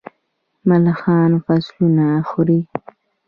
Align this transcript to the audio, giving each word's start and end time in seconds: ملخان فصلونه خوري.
ملخان 0.69 1.31
فصلونه 1.45 2.07
خوري. 2.29 2.59